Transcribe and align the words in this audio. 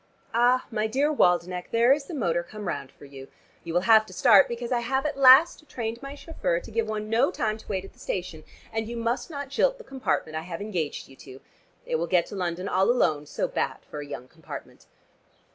Ah, 0.33 0.65
my 0.71 0.87
dear 0.87 1.13
Waldenech, 1.13 1.69
there 1.69 1.93
is 1.93 2.05
the 2.05 2.15
motor 2.15 2.41
come 2.41 2.67
round 2.67 2.91
for 2.91 3.05
you. 3.05 3.27
You 3.63 3.75
will 3.75 3.81
have 3.81 4.03
to 4.07 4.13
start, 4.13 4.47
because 4.47 4.71
I 4.71 4.79
have 4.79 5.05
at 5.05 5.15
last 5.15 5.69
trained 5.69 6.01
my 6.01 6.15
chauffeur 6.15 6.59
to 6.59 6.71
give 6.71 6.87
one 6.89 7.07
no 7.07 7.29
time 7.29 7.55
to 7.59 7.67
wait 7.67 7.85
at 7.85 7.93
the 7.93 7.99
station, 7.99 8.43
and 8.73 8.87
you 8.87 8.97
must 8.97 9.29
not 9.29 9.49
jilt 9.49 9.77
the 9.77 9.83
compartment 9.83 10.35
I 10.35 10.41
have 10.41 10.59
engaged 10.59 11.07
you 11.07 11.15
to. 11.17 11.39
It 11.85 11.97
will 11.97 12.07
get 12.07 12.25
to 12.29 12.35
London 12.35 12.67
all 12.67 12.89
alone: 12.89 13.27
so 13.27 13.47
bad 13.47 13.77
for 13.91 13.99
a 13.99 14.07
young 14.07 14.27
compartment." 14.27 14.87